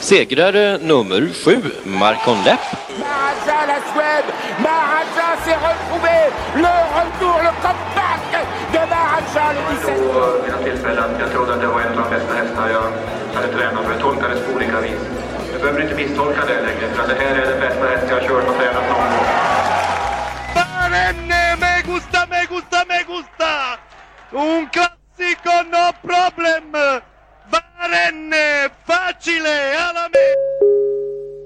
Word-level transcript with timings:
Segrare 0.00 0.78
nummer 0.78 1.28
sju, 1.44 1.56
Marcon 1.84 2.38
Lepp. 2.44 2.60
Maharaja 2.98 3.66
la 3.70 3.78
Suède, 3.92 4.28
Maharaja 4.58 5.28
s'est 5.44 5.60
retrouvé, 5.68 6.18
le 6.56 6.74
retour, 6.96 7.36
le 7.46 7.52
comeback 7.64 8.22
de 8.72 8.78
Maharaja 8.92 9.52
le 9.52 9.60
17. 9.76 9.94
Vid 9.94 10.52
några 10.52 10.64
tillfällen. 10.64 11.10
Jag 11.20 11.30
trodde 11.32 11.54
att 11.54 11.60
det 11.60 11.66
var 11.66 11.80
en 11.80 11.98
av 11.98 12.04
de 12.04 12.10
bästa 12.16 12.34
hästar 12.34 12.68
jag 12.68 12.86
hade 13.34 13.52
tränat 13.52 13.84
för. 13.84 13.92
Det 13.94 14.00
tolkades 14.00 14.40
på 14.46 14.52
olika 14.56 14.80
vis. 14.80 15.00
Du 15.52 15.58
behöver 15.58 15.82
inte 15.82 15.94
misstolka 15.94 16.40
det 16.46 16.60
längre, 16.68 16.94
för 16.94 17.02
att 17.02 17.08
det 17.08 17.14
här 17.24 17.34
är 17.36 17.46
den 17.50 17.60
bästa 17.60 17.86
häst 17.86 18.06
jag 18.08 18.16
har 18.20 18.28
kört 18.28 18.48
och 18.48 18.56
tränat 18.56 18.88
någon 18.88 19.10
gång. 19.12 19.26
Barenne, 20.54 21.56
me 21.62 21.72
gusta, 21.92 22.26
me 22.30 22.40
gusta, 22.54 22.78
me 22.88 22.98
gusta! 23.12 23.52
Un 24.32 24.68
classico, 24.74 25.54
no 25.74 25.84
problem! 26.08 27.00
Barenne, 27.90 28.68
facile, 28.86 29.78
alla! 29.78 30.08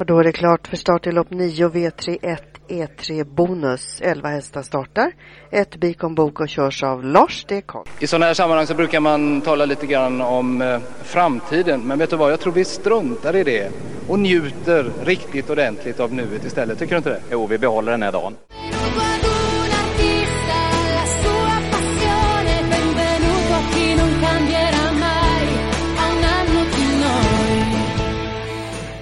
Och 0.01 0.07
då 0.07 0.19
är 0.19 0.25
det 0.25 0.33
klart 0.33 0.67
för 0.67 0.77
start 0.77 1.07
i 1.07 1.13
lopp 1.13 1.31
9 1.31 1.69
V31 1.69 2.39
E3 2.69 3.25
Bonus. 3.25 4.01
11 4.01 4.29
hästar 4.29 4.63
startar. 4.63 5.13
Ett 5.51 5.77
Bikon 5.77 6.15
Bok 6.15 6.41
och 6.41 6.49
körs 6.49 6.83
av 6.83 7.05
Lars 7.05 7.45
D. 7.49 7.63
Karl. 7.67 7.87
I 8.01 8.07
sådana 8.07 8.27
här 8.27 8.35
sammanhang 8.35 8.67
så 8.67 8.75
brukar 8.75 9.01
man 9.01 9.41
tala 9.41 9.65
lite 9.65 9.87
grann 9.87 10.21
om 10.21 10.63
eh, 10.63 10.79
framtiden. 11.03 11.81
Men 11.81 11.99
vet 11.99 12.11
du 12.11 12.17
vad, 12.17 12.33
jag 12.33 12.41
tror 12.41 12.53
vi 12.53 12.65
struntar 12.65 13.37
i 13.37 13.45
det 13.45 13.71
och 14.09 14.19
njuter 14.19 14.91
riktigt 15.05 15.51
ordentligt 15.51 16.01
av 16.01 16.13
nuet 16.13 16.45
istället. 16.45 16.79
Tycker 16.79 16.95
du 16.95 16.97
inte 16.97 17.11
det? 17.11 17.21
Jo, 17.31 17.47
vi 17.47 17.59
behåller 17.59 17.93
den 17.93 18.03
här 18.03 18.13
dagen. 18.13 18.35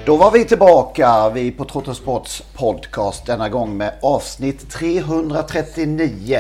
Då 0.06 0.16
var 0.16 0.30
vi 0.30 0.44
tillbaka, 0.44 1.30
vi 1.34 1.50
på 1.50 1.64
Trottosports 1.64 2.42
podcast 2.54 3.26
denna 3.26 3.48
gång 3.48 3.76
med 3.76 3.92
avsnitt 4.02 4.70
339 4.70 6.38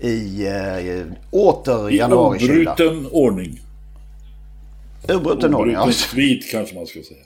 i 0.00 0.46
eh, 0.46 1.06
åter 1.30 1.90
I 1.90 1.96
januarikyla. 1.96 2.72
obruten 2.72 3.08
ordning. 3.12 3.60
Obruten 5.08 5.54
ordning, 5.54 5.74
ja. 5.74 5.82
Obruten 5.82 5.92
svit 5.92 6.50
kanske 6.50 6.74
man 6.74 6.86
ska 6.86 6.98
säga. 7.02 7.24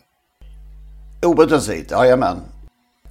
Obruten 1.23 1.63
svit, 1.63 1.91
jajamän. 1.91 2.41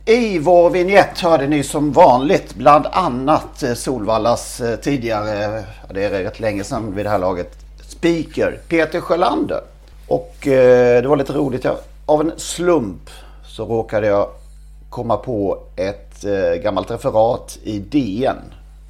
I 0.06 0.40
vår 0.40 0.70
vignett 0.70 1.20
hörde 1.20 1.48
ni 1.48 1.64
som 1.64 1.92
vanligt 1.92 2.56
bland 2.56 2.86
annat 2.86 3.64
eh, 3.64 3.74
Solvallas 3.74 4.62
eh, 4.62 4.76
tidigare, 4.80 5.64
ja, 5.88 5.94
det 5.94 6.04
är 6.04 6.10
rätt 6.10 6.40
länge 6.40 6.64
sedan 6.64 6.96
vid 6.96 7.06
det 7.06 7.10
här 7.10 7.20
laget, 7.20 7.58
speaker 7.88 8.60
Peter 8.68 9.02
Sjölander. 9.02 9.62
Och 10.08 10.48
eh, 10.48 11.02
det 11.02 11.08
var 11.08 11.18
lite 11.18 11.34
roligt. 11.34 11.64
Jag, 11.64 11.78
av 12.08 12.22
en 12.22 12.32
slump 12.38 13.10
så 13.46 13.66
råkade 13.66 14.08
jag 14.08 14.30
komma 14.90 15.18
på 15.18 15.64
ett 15.76 16.24
eh, 16.26 16.62
gammalt 16.64 16.92
referat 16.92 17.60
i 17.64 17.80
DN 17.80 18.38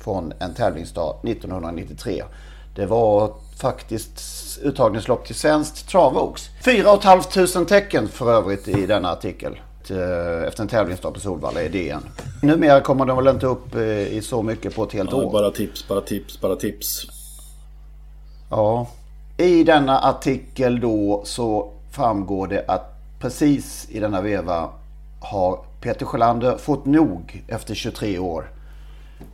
från 0.04 0.34
en 0.40 0.54
tävlingsdag 0.54 1.16
1993. 1.24 2.24
Det 2.76 2.86
var 2.86 3.32
faktiskt 3.58 4.20
uttagningslopp 4.64 5.26
till 5.26 5.36
svenskt 5.36 5.90
travox. 5.90 6.50
4 6.66 6.84
500 7.02 7.66
tecken 7.70 8.08
för 8.08 8.34
övrigt 8.34 8.68
i 8.68 8.86
denna 8.86 9.12
artikel. 9.12 9.60
eh, 9.90 10.48
Efter 10.48 10.62
en 10.62 10.68
tävlingsdag 10.68 11.12
på 11.14 11.20
Solvalla 11.20 11.62
i 11.62 11.70
DN. 11.70 12.04
Numera 12.42 12.82
kommer 12.82 13.06
de 13.06 13.18
väl 13.18 13.28
inte 13.28 13.46
upp 13.48 13.76
eh, 13.76 13.82
i 14.08 14.22
så 14.22 14.42
mycket 14.44 14.76
på 14.76 14.84
ett 14.84 14.94
helt 14.94 15.12
Ja, 15.12 15.18
år. 15.18 15.32
bara 15.32 15.52
tips, 15.52 15.88
bara 15.88 16.02
tips, 16.02 16.42
bara 16.42 16.56
tips. 16.56 17.06
Ja. 18.50 18.88
I 19.38 19.64
denna 19.64 20.00
artikel 20.00 20.80
då 20.80 21.22
så 21.26 21.72
framgår 21.92 22.48
det 22.48 22.66
att 22.68 22.94
precis 23.20 23.88
i 23.90 24.00
denna 24.00 24.22
veva 24.22 24.70
har 25.20 25.60
Peter 25.82 26.06
Sjölander 26.06 26.58
fått 26.58 26.86
nog 26.86 27.44
efter 27.48 27.76
23 27.76 28.20
år 28.20 28.50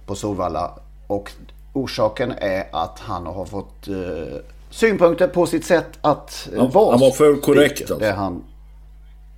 på 0.06 0.16
Solvalla. 0.16 0.72
Och 1.08 1.32
orsaken 1.74 2.32
är 2.38 2.66
att 2.72 3.00
han 3.00 3.26
har 3.26 3.46
fått 3.46 3.88
eh, 3.88 4.38
synpunkter 4.70 5.28
på 5.28 5.46
sitt 5.46 5.66
sätt 5.66 5.90
att 6.02 6.50
eh, 6.54 6.60
Han- 6.60 6.70
vara 6.72 6.92
han 6.92 7.00
var 7.00 7.12
för 7.12 7.36
korrekt, 7.36 7.82
alltså. 7.82 7.98
Det 7.98 8.12
han... 8.12 8.44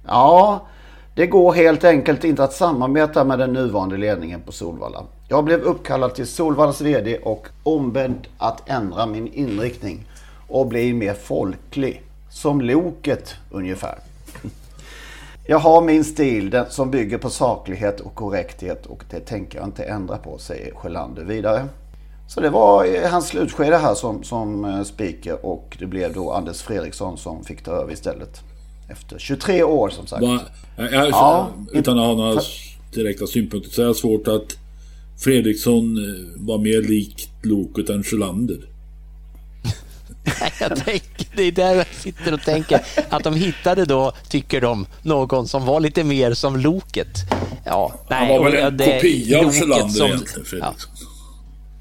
Ja, 0.07 0.61
det 1.15 1.27
går 1.27 1.53
helt 1.53 1.83
enkelt 1.83 2.23
inte 2.23 2.43
att 2.43 2.53
samarbeta 2.53 3.23
med 3.23 3.39
den 3.39 3.53
nuvarande 3.53 3.97
ledningen 3.97 4.41
på 4.41 4.51
Solvalla. 4.51 5.03
Jag 5.27 5.43
blev 5.43 5.61
uppkallad 5.61 6.15
till 6.15 6.27
Solvallas 6.27 6.81
VD 6.81 7.17
och 7.17 7.47
ombedd 7.63 8.27
att 8.37 8.69
ändra 8.69 9.05
min 9.05 9.27
inriktning 9.33 10.05
och 10.47 10.67
bli 10.67 10.93
mer 10.93 11.13
folklig. 11.13 12.01
Som 12.29 12.61
Loket 12.61 13.35
ungefär. 13.51 13.95
Jag 15.47 15.59
har 15.59 15.81
min 15.81 16.03
stil 16.03 16.49
den 16.49 16.65
som 16.69 16.91
bygger 16.91 17.17
på 17.17 17.29
saklighet 17.29 17.99
och 17.99 18.15
korrekthet 18.15 18.85
och 18.85 19.03
det 19.09 19.19
tänker 19.19 19.57
jag 19.57 19.67
inte 19.67 19.83
ändra 19.83 20.17
på, 20.17 20.37
säger 20.37 20.75
Sjölander 20.75 21.23
vidare. 21.23 21.65
Så 22.27 22.41
det 22.41 22.49
var 22.49 22.85
eh, 22.85 23.09
hans 23.11 23.27
slutskede 23.27 23.77
här 23.77 23.95
som, 23.95 24.23
som 24.23 24.65
eh, 24.65 24.83
speaker 24.83 25.45
och 25.45 25.77
det 25.79 25.85
blev 25.85 26.13
då 26.13 26.31
Anders 26.31 26.61
Fredriksson 26.61 27.17
som 27.17 27.43
fick 27.43 27.63
ta 27.63 27.71
över 27.71 27.93
istället. 27.93 28.41
Efter 28.89 29.19
23 29.19 29.63
år 29.63 29.89
som 29.89 30.07
sagt. 30.07 30.21
Va, 30.21 30.39
jag, 30.77 30.93
jag, 30.93 31.09
Ja. 31.09 31.47
Utan 31.73 31.99
att 31.99 32.05
ha 32.05 32.15
några 32.15 32.41
direkta 32.93 33.27
synpunkter 33.27 33.71
så 33.71 33.81
är 33.81 33.85
det 33.85 33.95
svårt 33.95 34.27
att 34.27 34.57
Fredriksson 35.23 35.97
eh, 35.97 36.45
var 36.45 36.57
mer 36.57 36.81
likt 36.81 37.29
Loket 37.43 37.89
än 37.89 38.03
Sjölander. 38.03 38.57
Jag 40.59 40.85
tänker, 40.85 41.27
det 41.35 41.43
är 41.43 41.51
där 41.51 41.75
jag 41.75 41.85
sitter 41.87 42.33
och 42.33 42.41
tänker 42.41 42.81
att 43.09 43.23
de 43.23 43.33
hittade 43.35 43.85
då, 43.85 44.11
tycker 44.29 44.61
de, 44.61 44.85
någon 45.01 45.47
som 45.47 45.65
var 45.65 45.79
lite 45.79 46.03
mer 46.03 46.33
som 46.33 46.57
Loket. 46.57 47.07
Ja, 47.65 47.93
nej. 48.09 48.19
Han 48.19 48.43
var 48.43 48.51
väl 48.51 48.55
en 48.63 48.77
det- 48.77 48.85
kopia 48.85 49.39
av 49.39 49.51
Sjölander 49.53 49.87
som- 49.89 50.05
egentligen, 50.07 50.45
Fredriksson. 50.45 50.91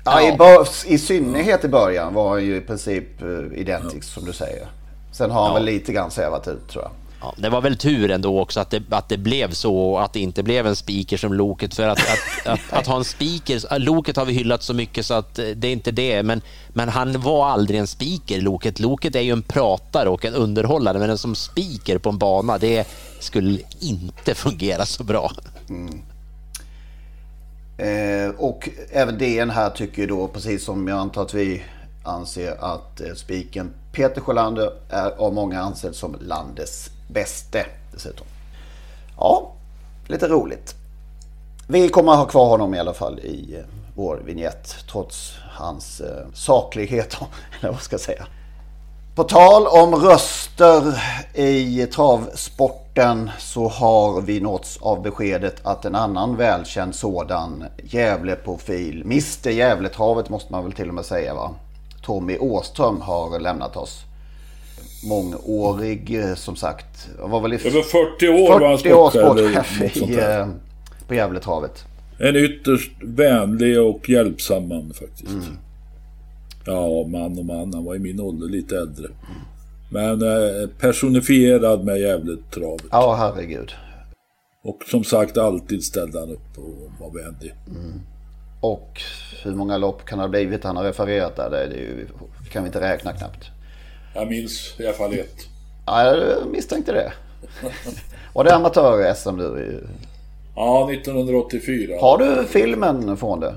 Ja, 0.04 0.22
i, 0.28 0.36
bör, 0.36 0.68
I 0.86 0.98
synnerhet 0.98 1.64
i 1.64 1.68
början 1.68 2.14
var 2.14 2.30
han 2.30 2.44
ju 2.44 2.56
i 2.56 2.60
princip 2.60 3.22
eh, 3.22 3.58
identisk 3.60 4.04
som 4.14 4.24
du 4.24 4.32
säger. 4.32 4.66
Sen 5.12 5.30
har 5.30 5.44
han 5.44 5.54
väl 5.54 5.64
lite 5.64 5.92
grann 5.92 6.10
svävat 6.10 6.48
ut 6.48 6.68
tror 6.68 6.84
jag. 6.84 6.90
Ja, 7.24 7.34
det 7.36 7.48
var 7.48 7.60
väl 7.60 7.76
tur 7.76 8.10
ändå 8.10 8.40
också 8.40 8.60
att 8.60 8.70
det, 8.70 8.82
att 8.90 9.08
det 9.08 9.18
blev 9.18 9.50
så 9.50 9.76
och 9.76 10.04
att 10.04 10.12
det 10.12 10.20
inte 10.20 10.42
blev 10.42 10.66
en 10.66 10.76
speaker 10.76 11.16
som 11.16 11.32
Loket. 11.32 11.74
För 11.74 11.88
att, 11.88 11.98
att, 11.98 12.46
att, 12.52 12.60
att 12.72 12.86
ha 12.86 12.96
en 12.96 13.04
speaker, 13.04 13.78
Loket 13.78 14.16
har 14.16 14.24
vi 14.24 14.32
hyllat 14.32 14.62
så 14.62 14.74
mycket 14.74 15.06
så 15.06 15.14
att 15.14 15.38
eh, 15.38 15.46
det 15.46 15.68
är 15.68 15.72
inte 15.72 15.90
det. 15.90 16.22
Men, 16.22 16.40
men 16.68 16.88
han 16.88 17.20
var 17.20 17.46
aldrig 17.46 17.80
en 17.80 17.86
speaker, 17.86 18.40
Loket. 18.40 18.80
Loket 18.80 19.16
är 19.16 19.20
ju 19.20 19.32
en 19.32 19.42
pratare 19.42 20.08
och 20.08 20.24
en 20.24 20.34
underhållare. 20.34 20.98
Men 20.98 21.10
en 21.10 21.18
som 21.18 21.34
speaker 21.34 21.98
på 21.98 22.08
en 22.08 22.18
bana, 22.18 22.58
det 22.58 22.88
skulle 23.20 23.58
inte 23.80 24.34
fungera 24.34 24.86
så 24.86 25.04
bra. 25.04 25.32
Eh, 27.78 28.34
och 28.38 28.68
även 28.92 29.18
DN 29.18 29.50
här 29.50 29.70
tycker 29.70 30.06
då, 30.06 30.28
precis 30.28 30.64
som 30.64 30.88
jag 30.88 30.98
antar 30.98 31.22
att 31.22 31.34
vi 31.34 31.62
anser 32.04 32.56
att 32.60 33.00
eh, 33.00 33.14
spiken 33.14 33.70
Peter 33.92 34.20
Sjölander 34.20 34.72
är 34.88 35.10
av 35.10 35.34
många 35.34 35.60
ansedd 35.60 35.94
som 35.94 36.16
landets 36.20 36.90
bäste 37.08 37.66
dessutom. 37.92 38.26
Ja, 39.16 39.52
lite 40.06 40.28
roligt. 40.28 40.74
Vi 41.68 41.88
kommer 41.88 42.12
att 42.12 42.18
ha 42.18 42.26
kvar 42.26 42.48
honom 42.48 42.74
i 42.74 42.78
alla 42.78 42.94
fall 42.94 43.18
i 43.18 43.54
eh, 43.58 43.64
vår 43.96 44.22
vignett 44.24 44.76
trots 44.90 45.34
hans 45.50 46.00
eh, 46.00 46.26
saklighet, 46.34 47.16
eller 47.60 47.72
vad 47.72 47.82
ska 47.82 47.94
jag 47.94 48.00
säga. 48.00 48.26
På 49.14 49.24
tal 49.24 49.66
om 49.66 49.94
röster 49.94 51.02
i 51.34 51.86
travsporten 51.86 53.30
så 53.38 53.68
har 53.68 54.20
vi 54.20 54.40
nåtts 54.40 54.78
av 54.80 55.02
beskedet 55.02 55.66
att 55.66 55.84
en 55.84 55.94
annan 55.94 56.36
välkänd 56.36 56.94
sådan 56.94 57.64
Gävleprofil, 57.82 59.02
Mr 59.02 59.50
Gävletravet 59.50 60.28
måste 60.28 60.52
man 60.52 60.64
väl 60.64 60.72
till 60.72 60.88
och 60.88 60.94
med 60.94 61.04
säga 61.04 61.34
va? 61.34 61.50
Tommy 62.02 62.38
Åström 62.38 63.00
har 63.00 63.40
lämnat 63.40 63.76
oss. 63.76 64.04
Mångårig 65.04 66.14
eh, 66.14 66.34
som 66.34 66.56
sagt. 66.56 67.08
Var 67.18 67.40
väl 67.40 67.52
i 67.52 67.56
Över 67.56 67.82
40 67.82 68.28
år 68.28 68.76
40 68.76 68.92
år 68.92 69.10
sportchef 69.10 69.96
i, 69.96 70.18
eh, 70.18 70.48
på 71.08 71.14
Gävletravet. 71.14 71.84
En 72.18 72.36
ytterst 72.36 72.92
vänlig 73.02 73.80
och 73.80 74.08
hjälpsam 74.08 74.68
man 74.68 74.92
faktiskt. 74.94 75.32
Mm. 75.32 75.56
Ja, 76.66 77.06
man 77.06 77.38
och 77.38 77.44
man. 77.44 77.74
Han 77.74 77.84
var 77.84 77.94
i 77.94 77.98
min 77.98 78.20
ålder 78.20 78.48
lite 78.48 78.76
äldre. 78.76 79.06
Mm. 79.06 79.40
Men 79.90 80.22
eh, 80.22 80.68
personifierad 80.80 81.84
med 81.84 82.00
Gävletravet. 82.00 82.84
Ja, 82.90 83.14
herregud. 83.14 83.72
Och 84.62 84.82
som 84.86 85.04
sagt, 85.04 85.38
alltid 85.38 85.84
ställde 85.84 86.20
han 86.20 86.30
upp 86.30 86.58
och 86.58 86.90
var 87.00 87.22
vänlig. 87.22 87.54
Mm. 87.68 88.00
Och 88.60 89.00
hur 89.42 89.54
många 89.54 89.76
lopp 89.76 90.04
kan 90.04 90.18
det 90.18 90.24
ha 90.24 90.28
blivit 90.28 90.64
han 90.64 90.76
har 90.76 90.84
refererat 90.84 91.36
där? 91.36 91.50
Det, 91.50 91.76
ju, 91.76 92.06
kan 92.50 92.62
vi 92.62 92.66
inte 92.66 92.80
räkna 92.80 93.12
knappt. 93.12 93.50
Jag 94.14 94.28
minns 94.28 94.74
i 94.78 94.86
alla 94.86 94.94
fall 94.94 95.12
ett. 95.12 95.36
Ja, 95.86 96.16
jag 96.16 96.46
misstänkte 96.52 96.92
det. 96.92 97.12
Var 98.34 98.44
det 98.44 98.54
amatör-SM 98.54 99.36
du? 99.36 99.84
Ja, 100.56 100.90
1984. 100.92 101.96
Har 102.00 102.18
du 102.18 102.44
filmen 102.44 103.16
från 103.16 103.40
det? 103.40 103.54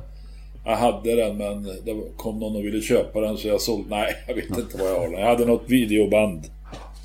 Jag 0.66 0.76
hade 0.76 1.16
den 1.16 1.38
men 1.38 1.64
det 1.64 1.96
kom 2.18 2.40
någon 2.40 2.56
och 2.56 2.66
ville 2.66 2.82
köpa 2.82 3.22
den 3.22 3.38
så 3.38 3.48
jag 3.48 3.62
sålde. 3.62 3.90
Nej, 3.90 4.16
jag 4.28 4.36
vet 4.36 4.58
inte 4.58 4.78
vad 4.78 4.88
jag 4.90 5.00
har 5.00 5.10
den. 5.10 5.20
Jag 5.20 5.28
hade 5.28 5.46
något 5.46 5.64
videoband. 5.66 6.42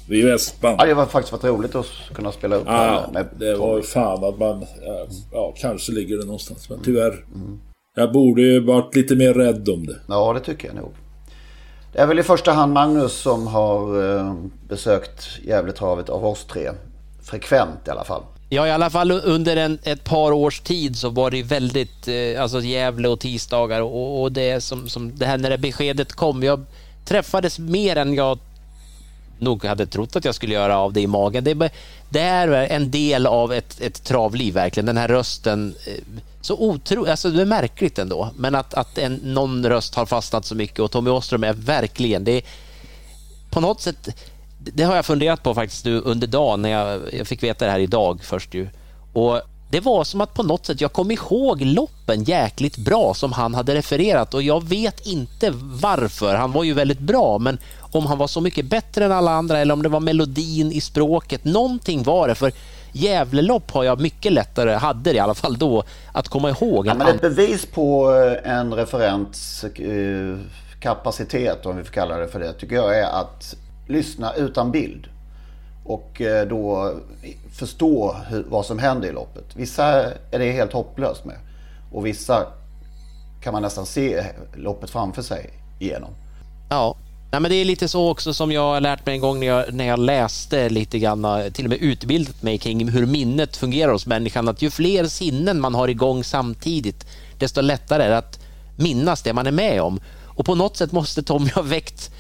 VHS-band. 0.09 0.77
Ja, 0.81 0.87
det 0.87 0.95
var 0.95 1.07
faktiskt 1.07 1.33
varit 1.33 1.45
roligt 1.45 1.75
att 1.75 1.87
kunna 2.15 2.33
spela 2.33 2.57
upp 2.57 2.65
ja. 2.67 3.11
Med 3.13 3.27
det 3.39 3.55
var 3.55 3.81
fan 3.81 4.25
att 4.25 4.39
man... 4.39 4.65
Ja, 5.33 5.55
kanske 5.57 5.93
ligger 5.93 6.17
det 6.17 6.25
någonstans. 6.25 6.71
Men 6.71 6.81
tyvärr. 6.85 7.25
Mm. 7.35 7.61
Jag 7.95 8.13
borde 8.13 8.43
ju 8.43 8.61
varit 8.61 8.97
lite 8.97 9.17
mer 9.17 9.35
rädd 9.35 9.69
om 9.69 9.87
det. 9.87 9.97
Ja, 10.09 10.33
det 10.33 10.41
tycker 10.41 10.69
jag 10.69 10.77
nog. 10.77 10.93
Det 11.93 11.99
är 11.99 12.07
väl 12.07 12.19
i 12.19 12.23
första 12.23 12.53
hand 12.53 12.73
Magnus 12.73 13.13
som 13.13 13.47
har 13.47 14.05
eh, 14.19 14.35
besökt 14.69 15.29
Gävletravet 15.45 16.09
av 16.09 16.27
oss 16.27 16.45
tre. 16.45 16.71
Frekvent 17.23 17.89
i 17.89 17.91
alla 17.91 18.05
fall. 18.05 18.23
Ja, 18.49 18.67
i 18.67 18.71
alla 18.71 18.91
fall 18.91 19.11
under 19.11 19.57
en, 19.57 19.79
ett 19.83 20.05
par 20.05 20.33
års 20.33 20.61
tid 20.61 20.97
så 20.97 21.09
var 21.09 21.31
det 21.31 21.43
väldigt, 21.43 22.09
eh, 22.09 22.43
alltså 22.43 22.61
Gävle 22.61 23.09
och 23.09 23.21
tisdagar 23.21 23.81
och, 23.81 24.23
och 24.23 24.33
det 24.33 24.61
som, 24.61 24.89
som 24.89 25.19
det 25.19 25.27
här 25.27 25.39
när 25.39 25.51
det 25.51 25.59
beskedet 25.59 26.13
kom. 26.13 26.43
Jag 26.43 26.65
träffades 27.05 27.59
mer 27.59 27.97
än 27.97 28.15
jag 28.15 28.39
nog 29.39 29.65
hade 29.65 29.87
trott 29.87 30.17
att 30.17 30.25
jag 30.25 30.35
skulle 30.35 30.55
göra 30.55 30.79
av 30.79 30.93
det 30.93 31.01
i 31.01 31.07
magen. 31.07 31.45
Det, 31.45 31.73
det 32.13 32.21
är 32.21 32.49
en 32.49 32.91
del 32.91 33.27
av 33.27 33.53
ett, 33.53 33.81
ett 33.81 34.05
travliv 34.05 34.55
verkligen, 34.55 34.87
den 34.87 34.97
här 34.97 35.09
rösten. 35.09 35.75
Eh, 35.87 35.93
så 36.41 36.57
otro, 36.59 37.11
alltså 37.11 37.31
det 37.31 37.43
är 37.43 37.47
märkligt 37.47 37.99
ändå, 37.99 38.31
men 38.37 38.55
att, 38.55 38.75
att 38.75 38.99
en, 38.99 39.15
någon 39.15 39.67
röst 39.67 39.95
har 39.95 40.07
fastnat 40.07 40.45
så 40.45 40.55
mycket 40.55 40.79
och 40.79 40.91
Tommy 40.91 41.11
Åström 41.11 41.45
är 41.45 41.53
verkligen, 41.53 42.25
det 42.25 42.33
är 42.33 42.43
på 43.51 43.61
något 43.61 43.81
sätt, 43.81 44.09
det 44.59 44.83
har 44.83 44.97
jag 44.97 45.07
funderat 45.07 45.43
på 45.43 45.55
faktiskt 45.55 45.85
nu 45.85 46.01
under 46.01 46.27
dagen 46.27 46.63
när 46.63 46.69
jag, 46.69 47.01
jag 47.13 47.27
fick 47.27 47.43
veta 47.43 47.65
det 47.65 47.71
här 47.71 47.79
idag 47.79 48.21
först 48.25 48.55
ju. 48.55 48.69
Och 49.13 49.41
det 49.71 49.81
var 49.81 50.05
som 50.05 50.21
att 50.21 50.35
på 50.35 50.43
något 50.43 50.67
sätt 50.67 50.81
jag 50.81 50.93
kom 50.93 51.11
ihåg 51.11 51.63
loppen 51.63 52.25
jäkligt 52.25 52.77
bra 52.77 53.15
som 53.15 53.33
han 53.33 53.55
hade 53.55 53.75
refererat 53.75 54.35
och 54.35 54.43
jag 54.43 54.65
vet 54.65 55.07
inte 55.07 55.51
varför. 55.81 56.35
Han 56.35 56.53
var 56.53 56.65
ju 56.65 56.73
väldigt 56.73 56.99
bra, 56.99 57.39
men 57.39 57.59
om 57.95 58.07
han 58.07 58.19
var 58.19 58.27
så 58.27 58.41
mycket 58.41 58.67
bättre 58.67 59.05
än 59.05 59.13
alla 59.13 59.31
andra 59.31 59.59
eller 59.59 59.75
om 59.75 59.83
det 59.83 59.89
var 59.89 60.01
melodin 60.01 60.73
i 60.73 60.81
språket. 60.81 61.45
Någonting 61.45 62.03
var 62.03 62.29
det, 62.29 62.35
för 62.35 62.53
Gävlelopp 62.93 63.71
har 63.71 63.85
jag 63.85 64.01
mycket 64.01 64.33
lättare, 64.33 64.75
hade 64.75 65.13
det 65.13 65.17
i 65.17 65.21
alla 65.21 65.35
fall 65.35 65.59
då, 65.59 65.83
att 66.13 66.29
komma 66.29 66.51
ihåg. 66.51 66.87
Ja, 66.87 66.95
men 66.95 67.07
ett 67.07 67.21
bevis 67.21 67.67
på 67.67 68.15
eh, 68.15 68.53
en 68.53 68.75
referents 68.75 69.65
eh, 69.65 70.37
kapacitet, 70.81 71.67
om 71.67 71.77
vi 71.77 71.85
får 71.85 71.93
kalla 71.93 72.17
det 72.17 72.29
för 72.29 72.41
det, 72.41 72.53
tycker 72.53 72.77
jag 72.77 72.99
är 72.99 73.21
att 73.21 73.55
lyssna 73.89 74.35
utan 74.35 74.71
bild. 74.71 75.07
Och 75.85 76.21
eh, 76.21 76.49
då 76.49 76.95
förstå 77.53 78.17
hur, 78.29 78.45
vad 78.49 78.67
som 78.67 78.79
händer 78.79 79.09
i 79.09 79.13
loppet. 79.13 79.45
Vissa 79.55 79.85
är 80.31 80.39
det 80.39 80.53
helt 80.53 80.73
hopplöst 80.73 81.25
med. 81.25 81.37
Och 81.93 82.07
vissa 82.07 82.47
kan 83.43 83.53
man 83.53 83.63
nästan 83.63 83.87
se 83.87 84.25
loppet 84.55 84.91
framför 84.91 85.23
sig 85.23 85.51
igenom. 85.79 86.11
Ja, 86.69 86.97
Nej, 87.33 87.41
men 87.41 87.51
det 87.51 87.57
är 87.57 87.65
lite 87.65 87.89
så 87.89 88.11
också 88.11 88.35
som 88.35 88.53
jag 88.53 88.63
har 88.63 88.81
lärt 88.81 89.07
mig 89.07 89.15
en 89.15 89.21
gång 89.21 89.41
när 89.41 89.47
jag, 89.47 89.75
när 89.75 89.85
jag 89.87 89.99
läste 89.99 90.69
lite 90.69 90.99
grann, 90.99 91.27
till 91.53 91.65
och 91.65 91.71
med 91.71 91.79
utbildat 91.79 92.43
mig 92.43 92.59
kring 92.59 92.89
hur 92.89 93.07
minnet 93.07 93.57
fungerar 93.57 93.93
hos 93.93 94.07
människan. 94.07 94.49
Att 94.49 94.63
ju 94.63 94.71
fler 94.71 95.05
sinnen 95.05 95.61
man 95.61 95.75
har 95.75 95.89
igång 95.89 96.25
samtidigt, 96.25 97.07
desto 97.39 97.61
lättare 97.61 98.03
är 98.03 98.11
det 98.11 98.19
att 98.19 98.41
minnas 98.77 99.23
det 99.23 99.33
man 99.33 99.47
är 99.47 99.53
med 99.53 99.83
om. 99.83 100.01
Och 100.27 100.47
på 100.47 100.55
något 100.55 100.77
sätt 100.77 100.93
måste 100.93 101.23
Tommy 101.23 101.51
ha 101.51 101.63
väckt 101.63 102.11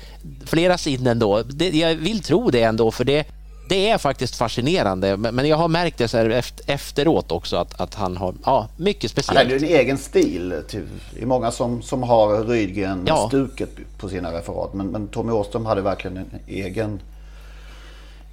flera 0.44 0.78
sinnen 0.78 1.18
då. 1.18 1.42
Det, 1.42 1.70
jag 1.70 1.94
vill 1.94 2.22
tro 2.22 2.50
det 2.50 2.62
ändå, 2.62 2.90
för 2.90 3.04
det, 3.04 3.26
det 3.68 3.90
är 3.90 3.98
faktiskt 3.98 4.36
fascinerande. 4.36 5.16
Men 5.16 5.48
jag 5.48 5.56
har 5.56 5.68
märkt 5.68 5.98
det 5.98 6.08
så 6.08 6.16
här 6.16 6.44
efteråt 6.66 7.32
också 7.32 7.56
att, 7.56 7.80
att 7.80 7.94
han 7.94 8.16
har 8.16 8.34
ja, 8.44 8.68
mycket 8.76 9.10
speciellt. 9.10 9.38
Han 9.38 9.46
hade 9.46 9.66
en 9.66 9.80
egen 9.80 9.98
stil. 9.98 10.62
Till, 10.68 10.88
det 11.14 11.22
är 11.22 11.26
många 11.26 11.50
som, 11.50 11.82
som 11.82 12.02
har 12.02 12.44
Rydgren-stuket 12.44 13.70
ja. 13.76 13.82
på 13.98 14.08
sina 14.08 14.32
referat. 14.32 14.74
Men, 14.74 14.86
men 14.86 15.08
Tommy 15.08 15.32
Åström 15.32 15.66
hade 15.66 15.80
verkligen 15.80 16.16
en 16.16 16.30
egen, 16.46 17.00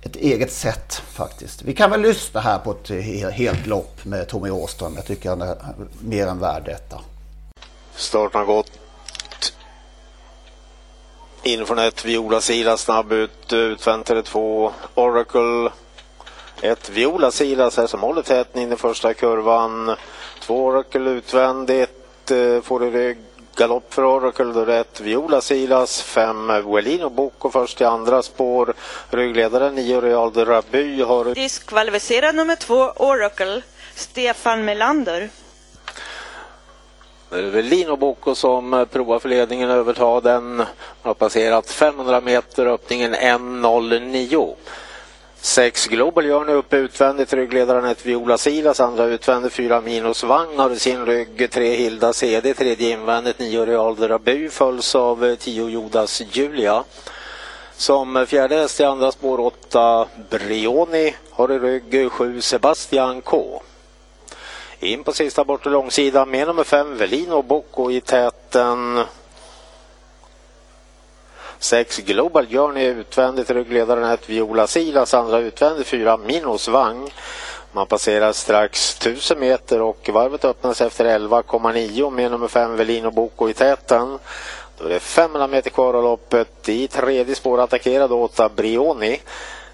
ett 0.02 0.16
eget 0.16 0.52
sätt 0.52 0.94
faktiskt. 0.94 1.62
Vi 1.62 1.74
kan 1.74 1.92
väl 1.92 2.02
lyssna 2.02 2.40
här 2.42 2.60
på 2.60 2.72
ett 2.72 2.90
helt 3.34 3.68
lopp 3.68 4.06
med 4.06 4.28
Tommy 4.28 4.50
Åström. 4.50 4.94
Jag 4.96 5.06
tycker 5.06 5.30
han 5.30 5.42
är 5.42 5.58
mer 6.02 6.28
än 6.28 6.40
värd 6.40 6.64
detta. 6.66 7.02
Starten 7.96 8.40
har 8.40 8.46
gått 8.46 8.72
in 11.44 11.65
från 11.65 11.80
ett 11.80 12.06
Viola 12.06 12.41
Silas 12.41 12.81
snabb 12.81 13.12
ut, 13.12 13.53
utvänt 13.53 14.06
till 14.07 14.24
två 14.24 14.71
Oracle. 14.95 15.71
Ett 16.62 16.89
Viola 16.89 17.31
Silas 17.31 17.77
här 17.77 17.88
som 17.88 18.01
håller 18.01 18.21
täten 18.21 18.62
in 18.62 18.74
i 18.74 18.75
första 18.75 19.13
kurvan. 19.13 19.95
Två 20.39 20.65
Oracle 20.65 21.09
utvändigt, 21.09 22.31
eh, 22.31 22.62
får 22.62 22.95
i 22.95 23.18
galopp 23.56 23.94
för 23.94 24.03
Oracle, 24.06 24.45
då 24.45 24.65
rätt 24.65 25.00
Viola 25.00 25.41
Silas, 25.41 26.01
fem 26.01 26.47
Welino 26.47 27.09
Boko 27.09 27.50
först 27.50 27.81
i 27.81 27.83
andra 27.83 28.21
spår. 28.21 28.74
Ryggledaren 29.09 29.75
nio 29.75 30.01
Real 30.01 30.33
de 30.33 30.45
Rabu 30.45 31.03
har... 31.03 31.35
Diskvalificerad 31.35 32.35
nummer 32.35 32.56
två 32.56 32.92
Oracle, 32.95 33.62
Stefan 33.95 34.65
Melander. 34.65 35.30
Det 37.31 37.38
är 37.38 37.42
väl 37.42 37.66
Lino 37.66 37.95
Bocco 37.95 38.36
som 38.36 38.86
provar 38.92 39.19
för 39.19 39.30
ledningen 39.30 39.69
överta 39.69 40.21
den. 40.21 40.56
Man 40.57 40.68
har 41.02 41.14
passerat 41.14 41.69
500 41.69 42.21
meter, 42.21 42.66
öppningen 42.66 43.16
1.09. 43.16 44.56
Sex 45.42 45.88
Global 45.88 46.26
gör 46.26 46.45
nu 46.45 46.54
upp 46.54 46.74
utvändigt, 46.74 47.33
ryggledaren 47.33 47.86
ett 47.86 48.06
Viola 48.06 48.38
Silas, 48.38 48.80
andra 48.80 49.06
utvändigt 49.06 49.54
Fyra 49.54 49.81
Minus 49.81 50.24
Vagn 50.24 50.59
har 50.59 50.71
i 50.71 50.80
sin 50.80 51.06
rygg 51.06 51.52
tre 51.52 51.76
Hilda 51.76 52.14
CD, 52.14 52.54
tredje 52.54 52.92
invändigt 52.92 53.40
Nio 53.40 53.66
Real 53.66 53.95
Drabu 53.95 54.50
följs 54.50 54.95
av 54.95 55.36
tio 55.36 55.69
Jodas 55.69 56.21
Julia. 56.31 56.83
Som 57.78 58.26
fjärde 58.28 58.56
häst 58.56 58.80
i 58.80 58.83
andra 58.83 59.12
spår 59.12 59.40
åtta 59.40 60.07
Brioni 60.30 61.16
har 61.31 61.52
i 61.52 61.59
rygg 61.59 62.12
sju 62.12 62.42
Sebastian 62.42 63.21
K. 63.21 63.62
In 64.81 65.04
på 65.04 65.14
sista 65.14 65.44
bortre 65.44 65.69
långsidan, 65.69 66.30
med 66.30 66.48
nummer 66.48 66.64
5 66.64 66.98
Velino 66.98 67.42
Bocco 67.42 67.92
i 67.92 68.02
täten. 68.02 69.04
6 71.59 71.98
Global 71.98 72.48
Journey 72.48 72.86
utvändigt 72.86 73.50
ryggledaren 73.50 74.04
är 74.04 74.19
Viola 74.26 74.68
Silas, 74.68 75.14
andra 75.14 75.40
utvändigt 75.40 75.88
4 75.88 76.18
Minos 76.18 76.68
Vang. 76.68 77.09
Man 77.71 77.88
passerar 77.88 78.31
strax 78.31 78.98
1000 78.98 79.40
meter 79.40 79.81
och 79.81 80.09
varvet 80.14 80.45
öppnas 80.45 80.81
efter 80.81 81.06
11,9 81.06 82.12
med 82.12 82.31
nummer 82.31 82.48
5 82.48 82.76
Velino 82.76 83.12
Bocco 83.12 83.50
i 83.50 83.54
täten. 83.54 84.19
Då 84.78 84.86
är 84.86 84.90
det 84.90 85.00
500 85.00 85.48
meter 85.48 85.69
kvar 85.69 85.94
av 85.94 86.04
loppet. 86.04 86.69
I 86.69 86.88
tredje 86.88 87.36
spår 87.36 87.62
attackerad 87.62 88.12
8 88.12 88.50
Brioni. 88.50 89.19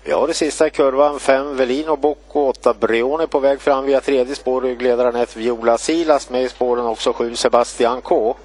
Vi 0.08 0.12
har 0.12 0.28
det 0.28 0.34
sista 0.34 0.68
i 0.68 0.70
kurvan 0.70 1.20
5 1.20 1.56
Velino 1.58 1.96
Bocco, 1.96 2.48
8 2.48 2.74
Brioni 2.74 3.28
på 3.28 3.40
väg 3.40 3.62
fram 3.62 3.86
via 3.86 4.02
tredje 4.02 4.36
spår, 4.36 4.62
ryggledaren 4.62 5.16
1 5.16 5.36
Viola 5.36 5.78
Silas, 5.78 6.30
med 6.30 6.44
i 6.44 6.50
spåren 6.50 6.86
också 6.86 7.14
7 7.14 7.36
Sebastian 7.36 8.02
K. 8.02 8.36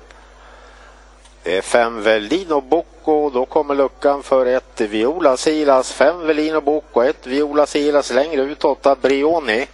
Det 1.43 1.57
är 1.57 1.63
5 1.63 2.03
Velino 2.03 2.61
Bocco, 2.61 3.31
då 3.31 3.47
kommer 3.47 3.75
luckan 3.75 4.23
för 4.23 4.47
1 4.47 4.81
Viola 4.81 5.37
Silas, 5.37 5.93
5 5.93 6.27
Velino 6.27 6.61
Bocco, 6.61 7.01
1 7.01 7.27
Viola 7.27 7.67
Silas, 7.67 8.11
längre 8.11 8.43
ut 8.43 8.65
8 8.65 8.97
Brioni. 9.01 9.67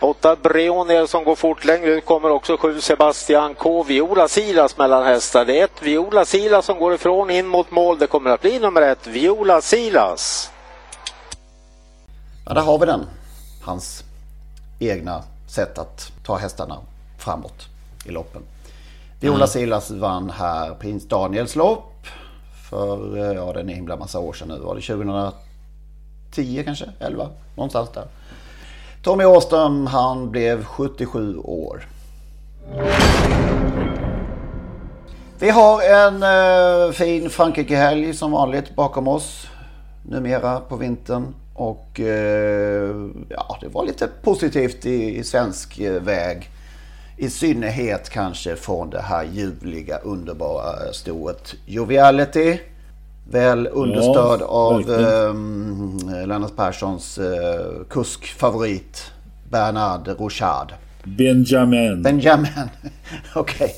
8 0.00 0.36
Breonier 0.36 1.06
som 1.06 1.24
går 1.24 1.34
fort. 1.34 1.64
Längre 1.64 1.90
ut 1.90 2.04
kommer 2.04 2.30
också 2.30 2.56
7 2.56 2.80
Sebastian 2.80 3.54
K. 3.54 3.82
Viola 3.82 4.28
Silas 4.28 4.78
mellan 4.78 5.04
hästar. 5.04 5.44
Det 5.44 5.60
är 5.60 5.64
1 5.64 5.70
Viola 5.80 6.24
Silas 6.24 6.66
som 6.66 6.78
går 6.78 6.94
ifrån 6.94 7.30
in 7.30 7.46
mot 7.46 7.70
mål. 7.70 7.98
Det 7.98 8.06
kommer 8.06 8.30
att 8.30 8.40
bli 8.40 8.58
nummer 8.58 8.82
1, 8.82 9.06
Viola 9.06 9.60
Silas. 9.60 10.50
Ja, 12.48 12.54
där 12.54 12.62
har 12.62 12.78
vi 12.78 12.86
den. 12.86 13.06
Hans 13.62 14.04
egna 14.78 15.22
sätt 15.46 15.78
att 15.78 16.12
ta 16.24 16.36
hästarna 16.36 16.78
framåt 17.18 17.68
i 18.04 18.10
loppen. 18.10 18.42
Viola 19.20 19.36
mm. 19.36 19.48
Silas 19.48 19.90
vann 19.90 20.30
här 20.30 20.74
Prins 20.74 21.08
Daniels 21.08 21.56
lopp 21.56 22.06
för, 22.70 23.16
eh, 23.16 23.32
ja 23.32 23.52
den 23.52 23.56
är 23.56 23.60
en 23.60 23.68
himla 23.68 23.96
massa 23.96 24.18
år 24.18 24.32
sedan 24.32 24.48
nu. 24.48 24.58
Var 24.58 24.74
det 24.74 24.80
2010 24.80 26.62
kanske? 26.64 26.90
11? 26.98 27.28
Någonstans 27.54 27.90
där. 27.94 28.04
Tommy 29.02 29.24
Åström 29.24 29.86
han 29.86 30.30
blev 30.30 30.64
77 30.64 31.38
år. 31.38 31.86
Vi 35.38 35.50
har 35.50 35.82
en 35.82 36.22
uh, 36.22 36.92
fin 36.92 37.30
Frankrike-helg 37.30 38.14
som 38.14 38.30
vanligt 38.30 38.76
bakom 38.76 39.08
oss. 39.08 39.46
Numera 40.02 40.60
på 40.60 40.76
vintern. 40.76 41.34
Och 41.58 42.00
uh, 42.00 42.06
ja, 43.28 43.58
det 43.60 43.68
var 43.68 43.86
lite 43.86 44.08
positivt 44.22 44.86
i, 44.86 45.16
i 45.16 45.24
svensk 45.24 45.80
uh, 45.80 46.02
väg. 46.02 46.50
I 47.16 47.30
synnerhet 47.30 48.10
kanske 48.10 48.56
från 48.56 48.90
det 48.90 49.00
här 49.00 49.24
ljuvliga 49.24 49.98
underbara 49.98 50.92
stoet 50.92 51.54
Joviality. 51.66 52.58
Väl 53.30 53.68
understöd 53.72 54.40
ja, 54.40 54.46
av 54.46 54.80
eh, 54.80 56.26
Lennart 56.26 56.56
Perssons 56.56 57.18
eh, 57.18 57.84
kuskfavorit 57.90 59.12
Bernard 59.50 60.08
Rochard. 60.08 60.72
Benjamin. 61.04 62.02
Benjamin, 62.02 62.48
okej. 63.34 63.64
Okay. 63.64 63.70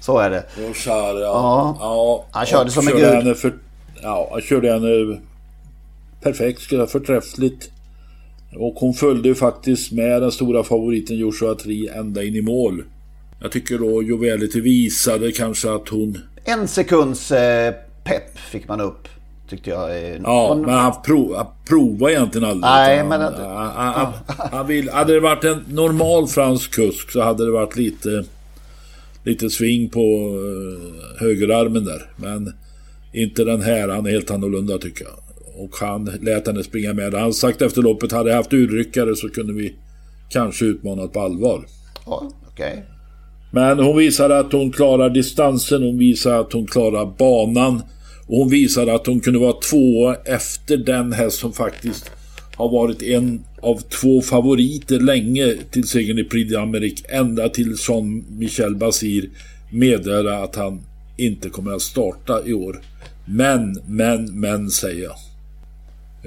Så 0.00 0.18
är 0.18 0.30
det. 0.30 0.44
Rochard, 0.56 1.16
ja. 1.16 1.20
ja. 1.20 1.76
ja. 1.80 2.24
Han 2.30 2.46
körde 2.46 2.70
som 2.70 2.88
en 2.88 2.96
gud. 2.96 3.36
För, 3.36 3.54
ja, 4.02 4.28
han 4.32 4.40
körde 4.40 4.72
henne 4.72 5.20
perfekt, 6.26 6.60
skulle 6.60 6.86
förträffligt. 6.86 7.70
Och 8.56 8.74
hon 8.74 8.94
följde 8.94 9.28
ju 9.28 9.34
faktiskt 9.34 9.92
med 9.92 10.22
den 10.22 10.32
stora 10.32 10.64
favoriten 10.64 11.16
Joshua 11.16 11.54
Tree 11.54 11.88
ända 11.88 12.22
in 12.22 12.34
i 12.34 12.42
mål. 12.42 12.82
Jag 13.40 13.52
tycker 13.52 13.78
då 13.78 14.02
Jovelity 14.02 14.60
visade 14.60 15.32
kanske 15.32 15.74
att 15.74 15.88
hon... 15.88 16.18
En 16.44 16.68
sekunds 16.68 17.32
eh, 17.32 17.74
pepp 18.04 18.38
fick 18.38 18.68
man 18.68 18.80
upp. 18.80 19.08
Tyckte 19.50 19.70
jag. 19.70 20.18
Ja, 20.24 20.62
men 20.66 20.74
han, 20.74 21.02
prov, 21.02 21.36
han 21.36 21.46
provade 21.68 22.12
egentligen 22.12 22.48
aldrig. 22.48 22.62
Nej, 22.62 23.04
men... 23.04 23.20
Han, 23.20 23.34
han, 23.34 23.94
han, 23.94 24.12
han 24.52 24.66
vill, 24.66 24.90
hade 24.90 25.12
det 25.14 25.20
varit 25.20 25.44
en 25.44 25.64
normal 25.68 26.26
fransk 26.26 26.74
kusk 26.74 27.10
så 27.10 27.22
hade 27.22 27.44
det 27.44 27.50
varit 27.50 27.76
lite... 27.76 28.24
Lite 29.24 29.50
sving 29.50 29.88
på 29.88 30.00
uh, 30.00 31.20
högerarmen 31.20 31.84
där. 31.84 32.10
Men 32.16 32.52
inte 33.12 33.44
den 33.44 33.62
här. 33.62 33.88
Han 33.88 34.06
är 34.06 34.10
helt 34.10 34.30
annorlunda 34.30 34.78
tycker 34.78 35.04
jag. 35.04 35.25
Och 35.56 35.76
han 35.80 36.04
lät 36.04 36.46
henne 36.46 36.62
springa 36.62 36.94
med. 36.94 37.14
Han 37.14 37.32
sagt 37.32 37.62
efter 37.62 37.82
loppet, 37.82 38.12
hade 38.12 38.30
jag 38.30 38.36
haft 38.36 38.52
urryckare 38.52 39.16
så 39.16 39.28
kunde 39.28 39.52
vi 39.52 39.74
kanske 40.30 40.64
utmanat 40.64 41.12
på 41.12 41.20
allvar. 41.20 41.66
Ja, 42.06 42.30
okej. 42.52 42.72
Okay. 42.72 42.82
Men 43.52 43.78
hon 43.78 43.96
visade 43.96 44.38
att 44.38 44.52
hon 44.52 44.72
klarar 44.72 45.10
distansen, 45.10 45.82
hon 45.82 45.98
visade 45.98 46.38
att 46.38 46.52
hon 46.52 46.66
klarar 46.66 47.06
banan. 47.18 47.82
Och 48.26 48.38
hon 48.38 48.48
visade 48.48 48.94
att 48.94 49.06
hon 49.06 49.20
kunde 49.20 49.38
vara 49.38 49.60
två 49.70 50.14
efter 50.24 50.76
den 50.76 51.12
häst 51.12 51.38
som 51.38 51.52
faktiskt 51.52 52.10
har 52.56 52.68
varit 52.68 53.02
en 53.02 53.44
av 53.62 53.76
två 53.80 54.22
favoriter 54.22 55.00
länge 55.00 55.54
till 55.70 55.88
segern 55.88 56.18
i 56.18 56.24
Prix 56.24 56.52
d'Amérique. 56.52 57.04
Ända 57.08 57.48
till 57.48 57.78
som 57.78 58.24
Michel 58.38 58.76
Basir 58.76 59.30
meddelade 59.72 60.38
att 60.38 60.56
han 60.56 60.80
inte 61.16 61.48
kommer 61.48 61.72
att 61.72 61.82
starta 61.82 62.46
i 62.46 62.52
år. 62.52 62.80
Men, 63.26 63.78
men, 63.86 64.40
men 64.40 64.70
säger 64.70 65.04
jag. 65.04 65.16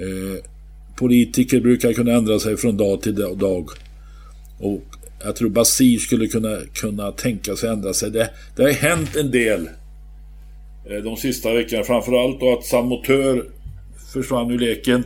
Eh, 0.00 0.44
politiker 0.96 1.60
brukar 1.60 1.92
kunna 1.92 2.12
ändra 2.12 2.38
sig 2.38 2.56
från 2.56 2.76
dag 2.76 3.02
till 3.02 3.14
dag. 3.14 3.68
Och 4.58 4.82
jag 5.24 5.36
tror 5.36 5.50
Basir 5.50 5.98
skulle 5.98 6.26
kunna, 6.26 6.56
kunna 6.74 7.12
tänka 7.12 7.56
sig 7.56 7.70
ändra 7.70 7.92
sig. 7.92 8.10
Det, 8.10 8.30
det 8.56 8.62
har 8.62 8.70
hänt 8.70 9.16
en 9.16 9.30
del 9.30 9.68
eh, 10.90 11.02
de 11.04 11.16
sista 11.16 11.54
veckorna. 11.54 11.84
Framförallt 11.84 12.40
då 12.40 12.52
att 12.52 12.64
Samotör 12.64 13.44
försvann 14.12 14.50
ur 14.50 14.58
leken. 14.58 15.04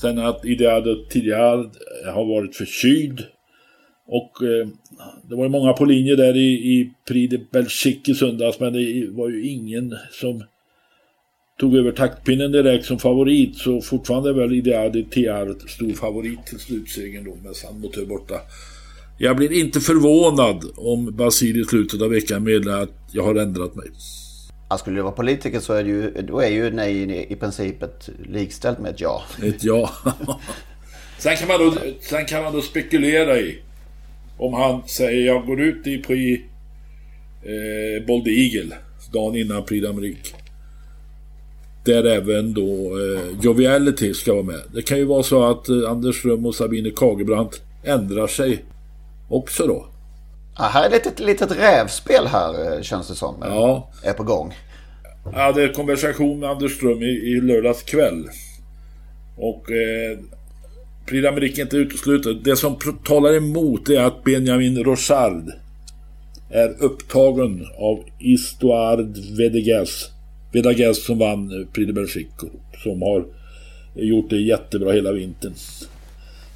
Sen 0.00 0.18
att 0.18 0.44
Ideado 0.44 1.04
tidigare 1.10 1.70
har 2.14 2.24
varit 2.24 2.56
förkyld. 2.56 3.20
Och 4.08 4.42
eh, 4.42 4.68
det 5.28 5.36
var 5.36 5.44
ju 5.44 5.50
många 5.50 5.72
på 5.72 5.84
linje 5.84 6.16
där 6.16 6.36
i, 6.36 6.52
i 6.52 6.92
Prix 7.08 7.30
de 7.30 7.38
Belgique 7.52 8.12
i 8.12 8.14
söndags. 8.14 8.60
Men 8.60 8.72
det 8.72 9.08
var 9.10 9.28
ju 9.28 9.48
ingen 9.48 9.94
som 10.12 10.44
tog 11.60 11.76
över 11.76 11.92
taktpinnen 11.92 12.52
direkt 12.52 12.86
som 12.86 12.98
favorit. 12.98 13.56
Så 13.56 13.80
fortfarande 13.80 14.30
är 14.30 14.34
väl 14.34 14.52
Ideado 14.52 15.02
TR 15.02 15.68
stor 15.68 15.92
favorit 15.92 16.46
till 16.46 16.58
slutsegern 16.58 17.24
då 17.24 17.36
med 17.44 17.56
Samotör 17.56 18.06
borta. 18.06 18.40
Jag 19.18 19.36
blir 19.36 19.52
inte 19.52 19.80
förvånad 19.80 20.64
om 20.76 21.16
Basil 21.16 21.60
i 21.60 21.64
slutet 21.64 22.02
av 22.02 22.10
veckan 22.10 22.44
meddelar 22.44 22.82
att 22.82 22.94
jag 23.12 23.22
har 23.22 23.34
ändrat 23.34 23.74
mig. 23.74 23.86
Ja, 24.68 24.78
skulle 24.78 24.96
du 24.96 25.02
vara 25.02 25.12
politiker 25.12 25.60
så 25.60 25.72
är 25.72 25.84
det 25.84 25.90
ju, 25.90 26.10
då 26.10 26.40
är 26.40 26.48
ju 26.48 26.70
nej 26.70 27.26
i 27.28 27.36
princip 27.36 27.82
ett 27.82 28.08
likställt 28.28 28.78
med 28.78 28.90
ett 28.90 29.00
ja. 29.00 29.22
Ett 29.42 29.64
ja. 29.64 29.90
sen, 31.18 31.36
kan 31.36 31.48
man 31.48 31.58
då, 31.60 31.74
sen 32.00 32.26
kan 32.26 32.42
man 32.42 32.52
då 32.52 32.60
spekulera 32.60 33.38
i 33.38 33.58
om 34.38 34.54
han 34.54 34.88
säger 34.88 35.26
jag 35.26 35.46
går 35.46 35.60
ut 35.60 35.86
i 35.86 35.98
Prix 35.98 36.42
eh, 37.42 38.06
Bold 38.06 38.28
Eagle 38.28 38.76
dagen 39.12 39.36
innan 39.36 39.64
Prix 39.64 39.86
d'Amérique. 39.86 40.45
Där 41.86 42.04
även 42.04 42.54
då 42.54 42.98
eh, 42.98 43.40
Joviality 43.42 44.14
ska 44.14 44.32
vara 44.32 44.42
med. 44.42 44.60
Det 44.74 44.82
kan 44.82 44.98
ju 44.98 45.04
vara 45.04 45.22
så 45.22 45.50
att 45.50 45.68
eh, 45.68 45.90
Anders 45.90 46.18
Ström 46.18 46.46
och 46.46 46.54
Sabine 46.54 46.90
Kagebrant 46.96 47.60
ändrar 47.84 48.26
sig 48.26 48.64
också 49.28 49.66
då. 49.66 49.86
Ja, 50.58 50.64
här 50.64 50.90
är 50.90 50.96
ett 50.96 51.20
litet, 51.20 51.58
rävspel 51.58 52.26
här 52.26 52.76
eh, 52.76 52.82
känns 52.82 53.08
det 53.08 53.14
som. 53.14 53.34
Ja. 53.40 53.90
Är 54.02 54.12
på 54.12 54.22
gång. 54.22 54.54
Jag 55.24 55.38
hade 55.38 55.68
konversation 55.68 56.40
med 56.40 56.50
Anders 56.50 56.76
Ström 56.76 57.02
i, 57.02 57.06
i 57.06 57.40
lördags 57.40 57.82
kväll. 57.82 58.24
Och 59.36 59.70
eh, 59.70 60.18
Prix 61.06 61.26
d'Amérique 61.26 61.58
är 61.58 61.62
inte 61.62 61.76
uteslutet. 61.76 62.44
Det 62.44 62.56
som 62.56 62.76
talar 63.04 63.36
emot 63.36 63.88
är 63.88 64.00
att 64.00 64.24
Benjamin 64.24 64.84
Rochard 64.84 65.52
är 66.50 66.84
upptagen 66.84 67.66
av 67.78 68.04
Histoire 68.18 69.02
Vedegas. 69.38 70.10
Vedegas 70.56 71.04
som 71.04 71.18
vann 71.18 71.66
Prix 71.72 71.86
de 71.86 71.92
Belgique. 71.92 72.48
Som 72.82 73.02
har 73.02 73.24
gjort 73.94 74.30
det 74.30 74.40
jättebra 74.40 74.92
hela 74.92 75.12
vintern. 75.12 75.52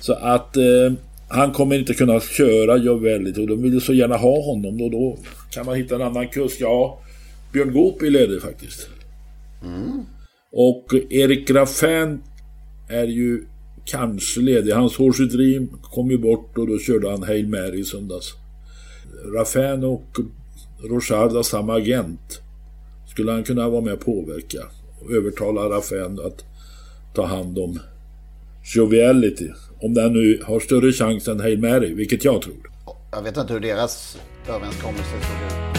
Så 0.01 0.13
att 0.13 0.57
eh, 0.57 0.93
han 1.29 1.53
kommer 1.53 1.79
inte 1.79 1.95
kunna 1.95 2.21
köra 2.21 2.77
Jovellit 2.77 3.39
och 3.39 3.47
de 3.47 3.63
vill 3.63 3.81
så 3.81 3.93
gärna 3.93 4.17
ha 4.17 4.43
honom 4.43 4.81
och 4.81 4.91
då 4.91 5.19
kan 5.51 5.67
man 5.67 5.77
hitta 5.77 5.95
en 5.95 6.03
annan 6.03 6.29
kusk. 6.29 6.57
Ja, 6.61 7.01
Björn 7.53 7.73
Goop 7.73 8.03
är 8.03 8.11
ledig 8.11 8.43
faktiskt. 8.43 8.89
Mm. 9.65 10.01
Och 10.53 10.95
Erik 11.11 11.51
Raffin 11.51 12.23
är 12.89 13.07
ju 13.07 13.45
kanske 13.85 14.41
ledig. 14.41 14.73
Hans 14.73 14.97
Horsey 14.97 15.27
Dream 15.27 15.69
kom 15.83 16.11
ju 16.11 16.19
bort 16.19 16.59
och 16.59 16.67
då 16.67 16.79
körde 16.79 17.11
han 17.11 17.23
Hail 17.23 17.49
Mary 17.49 17.81
i 17.81 17.85
söndags. 17.85 18.35
Raffin 19.37 19.85
och 19.85 20.07
Rochard 20.91 21.33
har 21.33 21.43
samma 21.43 21.75
agent. 21.75 22.41
Skulle 23.21 23.33
han 23.33 23.45
kunna 23.45 23.69
vara 23.69 23.81
med 23.81 23.93
och 23.93 24.01
påverka 24.01 24.59
och 25.01 25.11
övertala 25.11 25.61
Raffin 25.61 26.21
att 26.27 26.45
ta 27.15 27.27
hand 27.27 27.59
om 27.59 27.81
Joviality. 28.75 29.49
Om 29.81 29.95
den 29.95 30.13
nu 30.13 30.43
har 30.45 30.61
större 30.61 30.93
chans 30.93 31.29
än 31.29 31.41
Hail 31.41 31.59
Mary, 31.59 31.95
vilket 31.95 32.25
jag 32.25 32.43
tror. 32.43 32.71
Jag 33.13 33.23
vet 33.23 33.37
inte 33.37 33.53
hur 33.53 33.61
deras 33.61 34.19
överenskommelse 34.49 35.11
såg 35.11 35.47
ut. 35.47 35.71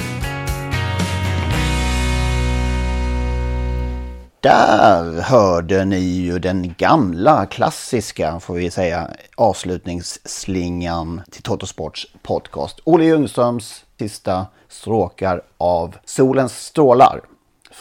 Där 4.41 5.21
hörde 5.21 5.85
ni 5.85 5.99
ju 5.99 6.39
den 6.39 6.73
gamla 6.77 7.45
klassiska, 7.45 8.39
får 8.39 8.53
vi 8.53 8.71
säga, 8.71 9.07
avslutningsslingan 9.37 11.21
till 11.31 11.43
Totosports 11.43 12.07
podcast. 12.23 12.79
Olle 12.83 13.05
Ljungströms 13.05 13.85
sista 13.99 14.45
stråkar 14.69 15.41
av 15.57 15.95
Solens 16.05 16.65
strålar. 16.65 17.30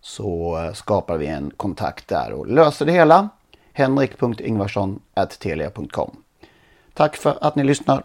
så 0.00 0.58
eh, 0.64 0.72
skapar 0.72 1.18
vi 1.18 1.26
en 1.26 1.50
kontakt 1.50 2.08
där 2.08 2.32
och 2.32 2.46
löser 2.46 2.86
det 2.86 2.92
hela. 2.92 3.28
henrik.ingvarsson.telia.com 3.72 6.16
Tack 6.94 7.16
för 7.16 7.38
att 7.40 7.56
ni 7.56 7.64
lyssnar. 7.64 8.04